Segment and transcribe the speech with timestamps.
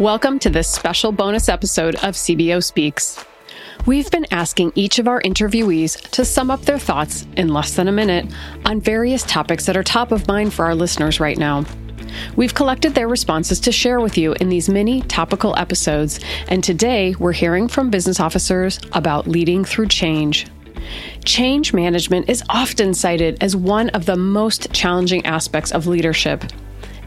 [0.00, 3.22] Welcome to this special bonus episode of CBO Speaks.
[3.84, 7.86] We've been asking each of our interviewees to sum up their thoughts in less than
[7.86, 8.32] a minute
[8.64, 11.66] on various topics that are top of mind for our listeners right now.
[12.34, 17.14] We've collected their responses to share with you in these mini topical episodes, and today
[17.18, 20.46] we're hearing from business officers about leading through change.
[21.26, 26.42] Change management is often cited as one of the most challenging aspects of leadership.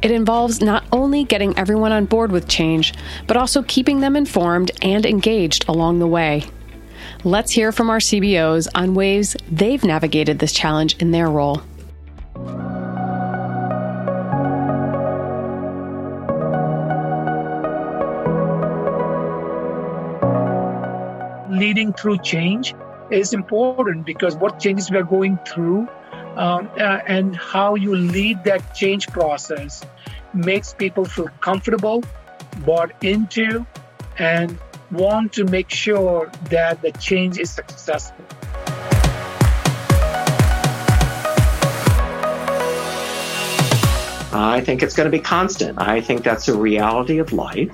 [0.04, 2.94] It involves not only getting everyone on board with change,
[3.26, 6.44] but also keeping them informed and engaged along the way.
[7.24, 11.62] Let's hear from our CBOs on ways they've navigated this challenge in their role.
[21.50, 22.76] leading through change
[23.10, 25.88] is important because what changes we are going through
[26.36, 29.84] um, uh, and how you lead that change process
[30.34, 32.04] makes people feel comfortable,
[32.66, 33.66] bought into,
[34.18, 34.58] and
[34.92, 38.26] want to make sure that the change is successful.
[44.36, 45.80] I think it's going to be constant.
[45.80, 47.72] I think that's a reality of life.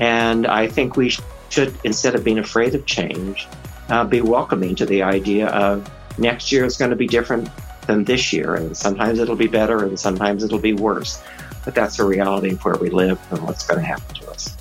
[0.00, 1.12] And I think we
[1.48, 3.46] should, instead of being afraid of change,
[3.88, 5.88] uh, be welcoming to the idea of
[6.18, 7.48] next year is going to be different
[7.88, 8.54] than this year.
[8.54, 11.20] And sometimes it'll be better and sometimes it'll be worse.
[11.64, 14.56] But that's the reality of where we live and what's going to happen to us.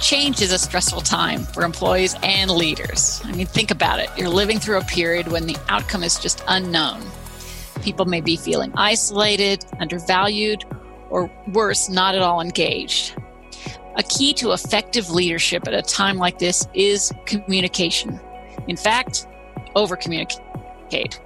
[0.00, 3.20] Change is a stressful time for employees and leaders.
[3.24, 4.08] I mean, think about it.
[4.16, 7.02] You're living through a period when the outcome is just unknown.
[7.82, 10.64] People may be feeling isolated, undervalued,
[11.10, 13.14] or worse, not at all engaged.
[13.96, 18.18] A key to effective leadership at a time like this is communication.
[18.66, 19.26] In fact,
[19.74, 21.20] over communicate.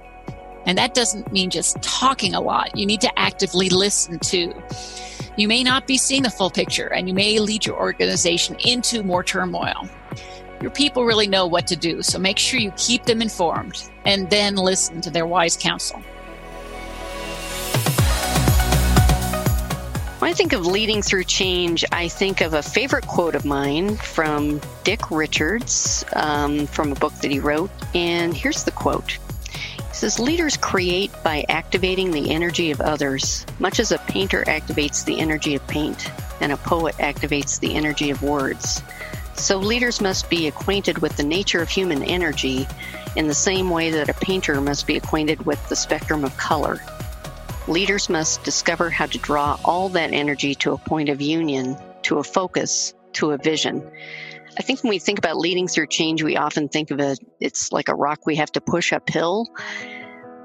[0.65, 2.77] And that doesn't mean just talking a lot.
[2.77, 4.53] You need to actively listen too.
[5.35, 9.03] You may not be seeing the full picture and you may lead your organization into
[9.03, 9.89] more turmoil.
[10.61, 14.29] Your people really know what to do, so make sure you keep them informed and
[14.29, 16.01] then listen to their wise counsel.
[20.23, 23.97] When I think of leading through change, I think of a favorite quote of mine
[23.97, 27.69] from Dick Richards um, from a book that he wrote.
[27.93, 33.81] And here's the quote He says, Leaders create by activating the energy of others, much
[33.81, 38.23] as a painter activates the energy of paint and a poet activates the energy of
[38.23, 38.81] words.
[39.35, 42.65] So, leaders must be acquainted with the nature of human energy
[43.17, 46.79] in the same way that a painter must be acquainted with the spectrum of color.
[47.67, 52.17] Leaders must discover how to draw all that energy to a point of union, to
[52.17, 53.89] a focus, to a vision.
[54.57, 57.71] I think when we think about leading through change, we often think of it, it's
[57.71, 59.47] like a rock we have to push uphill.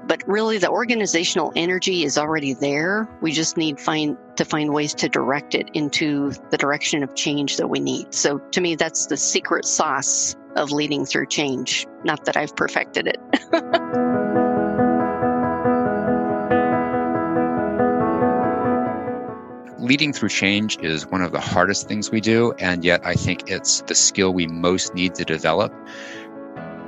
[0.07, 3.07] But really, the organizational energy is already there.
[3.21, 7.57] We just need find, to find ways to direct it into the direction of change
[7.57, 8.13] that we need.
[8.13, 11.85] So, to me, that's the secret sauce of leading through change.
[12.05, 14.05] Not that I've perfected it.
[19.89, 23.49] leading through change is one of the hardest things we do, and yet I think
[23.49, 25.73] it's the skill we most need to develop.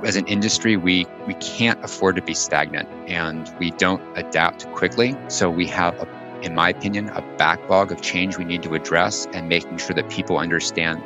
[0.04, 5.16] As an industry, we, we can't afford to be stagnant and we don't adapt quickly.
[5.26, 9.26] So we have, a, in my opinion, a backlog of change we need to address
[9.32, 11.02] and making sure that people understand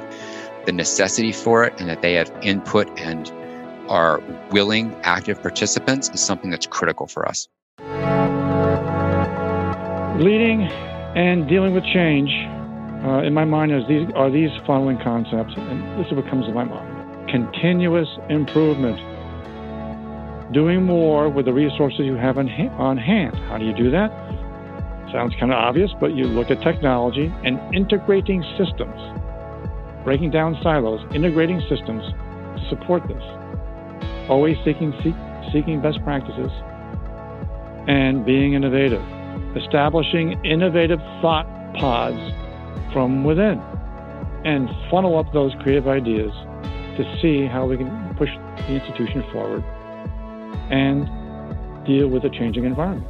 [0.66, 3.32] the necessity for it and that they have input and
[3.88, 4.20] are
[4.50, 7.48] willing, active participants is something that's critical for us.
[10.20, 10.70] Leading
[11.16, 12.28] and dealing with change,
[13.02, 16.44] uh, in my mind, is these, are these following concepts, and this is what comes
[16.44, 17.30] to my mind.
[17.30, 19.00] Continuous improvement.
[20.52, 23.34] Doing more with the resources you have on, ha- on hand.
[23.48, 24.12] How do you do that?
[25.10, 29.00] Sounds kind of obvious, but you look at technology and integrating systems,
[30.04, 33.22] breaking down silos, integrating systems to support this.
[34.28, 35.14] Always seeking, seek,
[35.50, 36.52] seeking best practices
[37.88, 39.15] and being innovative
[39.56, 42.20] establishing innovative thought pods
[42.92, 43.58] from within
[44.44, 46.32] and funnel up those creative ideas
[46.96, 48.30] to see how we can push
[48.68, 49.62] the institution forward
[50.70, 51.06] and
[51.84, 53.06] deal with a changing environment.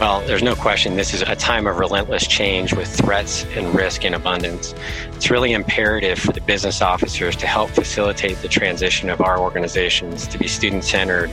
[0.00, 4.04] Well, there's no question this is a time of relentless change with threats and risk
[4.04, 4.72] in abundance.
[5.14, 10.28] It's really imperative for the business officers to help facilitate the transition of our organizations
[10.28, 11.32] to be student centered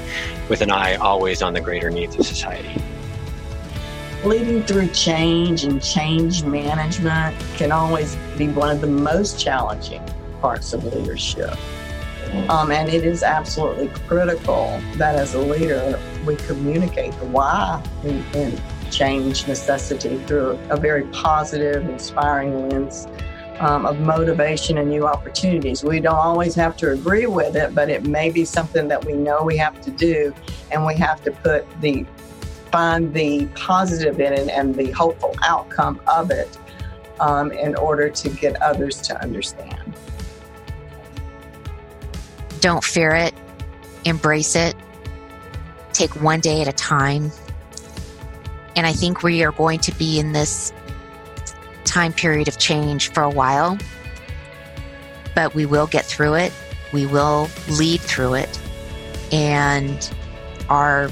[0.49, 2.81] with an eye always on the greater needs of society
[4.25, 10.03] leading through change and change management can always be one of the most challenging
[10.41, 11.55] parts of leadership.
[12.49, 18.61] Um, and it is absolutely critical that as a leader, we communicate the why and,
[18.91, 23.07] change necessity through a very positive, inspiring lens
[23.59, 25.83] um, of motivation and new opportunities.
[25.83, 29.13] We don't always have to agree with it, but it may be something that we
[29.13, 30.33] know we have to do,
[30.71, 32.05] and we have to put the
[32.75, 36.57] find the positive in it and the hopeful outcome of it
[37.21, 39.93] um, in order to get others to understand.
[42.59, 43.33] Don't fear it,
[44.03, 44.75] embrace it,
[45.93, 47.31] take one day at a time.
[48.75, 50.73] And I think we are going to be in this
[51.85, 53.77] time period of change for a while,
[55.33, 56.51] but we will get through it.
[56.91, 58.59] We will lead through it.
[59.31, 60.13] And
[60.67, 61.09] our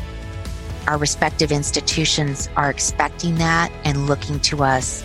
[0.87, 5.03] our respective institutions are expecting that and looking to us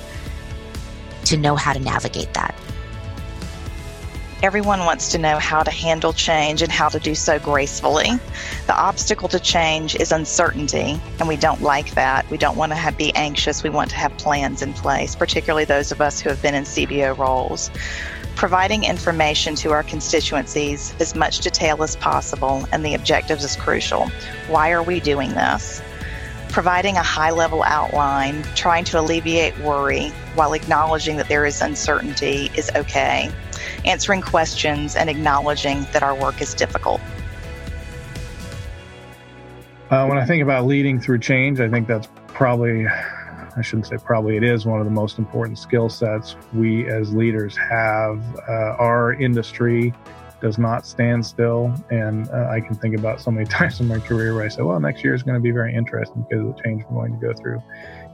[1.26, 2.54] to know how to navigate that.
[4.40, 8.10] Everyone wants to know how to handle change and how to do so gracefully.
[8.68, 12.28] The obstacle to change is uncertainty, and we don't like that.
[12.30, 13.64] We don't want to have, be anxious.
[13.64, 16.62] We want to have plans in place, particularly those of us who have been in
[16.62, 17.68] CBO roles.
[18.38, 24.08] Providing information to our constituencies as much detail as possible and the objectives is crucial.
[24.46, 25.82] Why are we doing this?
[26.48, 32.48] Providing a high level outline, trying to alleviate worry while acknowledging that there is uncertainty
[32.56, 33.28] is okay.
[33.84, 37.00] Answering questions and acknowledging that our work is difficult.
[39.90, 42.86] Uh, when I think about leading through change, I think that's probably
[43.58, 47.12] I shouldn't say probably, it is one of the most important skill sets we as
[47.12, 48.22] leaders have.
[48.48, 49.92] Uh, our industry
[50.40, 51.74] does not stand still.
[51.90, 54.62] And uh, I can think about so many times in my career where I say,
[54.62, 57.20] well, next year is going to be very interesting because of the change we're going
[57.20, 57.62] to go through.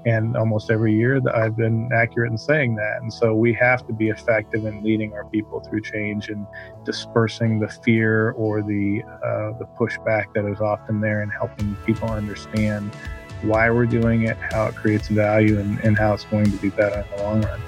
[0.07, 2.99] And almost every year that I've been accurate in saying that.
[3.01, 6.47] And so we have to be effective in leading our people through change and
[6.85, 12.11] dispersing the fear or the uh, the pushback that is often there and helping people
[12.11, 12.95] understand
[13.43, 16.71] why we're doing it, how it creates value, and, and how it's going to be
[16.71, 17.61] better in the long run.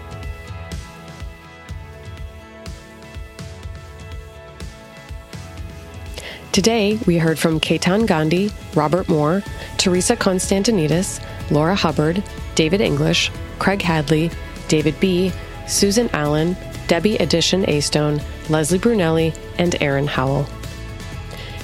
[6.53, 9.43] Today, we heard from Ketan Gandhi, Robert Moore,
[9.77, 12.23] Teresa Constantinidis, Laura Hubbard,
[12.55, 14.31] David English, Craig Hadley,
[14.67, 15.31] David B.,
[15.69, 20.47] Susan Allen, Debbie Adishian-Astone, Leslie Brunelli, and Aaron Howell.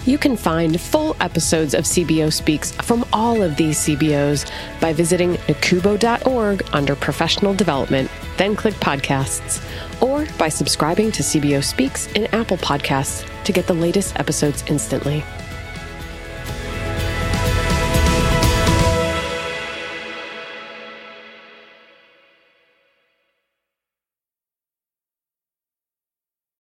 [0.05, 4.51] You can find full episodes of CBO Speaks from all of these CBOs
[4.81, 9.63] by visiting nacubo.org under Professional Development, then click Podcasts,
[10.03, 15.23] or by subscribing to CBO Speaks in Apple Podcasts to get the latest episodes instantly.